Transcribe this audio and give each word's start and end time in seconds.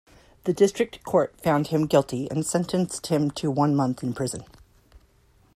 The 0.45 0.53
district 0.53 1.03
court 1.03 1.39
found 1.39 1.67
him 1.67 1.85
guilty 1.85 2.27
and 2.31 2.43
sentenced 2.43 3.05
him 3.05 3.29
to 3.37 3.51
one 3.51 3.75
month 3.75 4.01
in 4.01 4.13
prison. 4.15 4.43